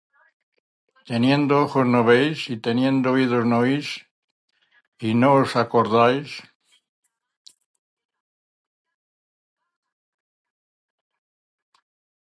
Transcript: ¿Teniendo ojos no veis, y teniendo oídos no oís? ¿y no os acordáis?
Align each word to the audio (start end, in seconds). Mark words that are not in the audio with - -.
¿Teniendo 1.09 1.59
ojos 1.65 1.85
no 1.85 2.03
veis, 2.03 2.49
y 2.49 2.57
teniendo 2.57 3.11
oídos 3.11 3.45
no 3.45 3.57
oís? 3.59 3.87
¿y 4.97 5.13
no 5.13 5.29
os 5.41 5.55
acordáis? 5.63 6.31